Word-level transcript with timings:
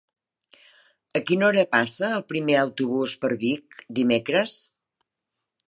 A 1.19 1.21
quina 1.31 1.45
hora 1.49 1.65
passa 1.75 2.09
el 2.17 2.25
primer 2.31 2.57
autobús 2.63 3.15
per 3.25 3.31
Vic 3.45 3.85
dimecres? 4.01 4.57